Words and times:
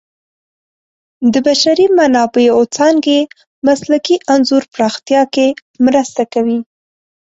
د 1.33 1.35
بشري 1.47 1.85
منابعو 1.97 2.61
څانګې 2.75 3.19
مسلکي 3.67 4.15
انځور 4.33 4.63
پراختیا 4.73 5.21
کې 5.33 5.47
مرسته 5.85 6.21
کوي. 6.33 6.59